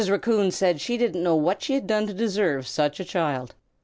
[0.09, 3.53] Raccoon said she didn't know what she had done to deserve such a child.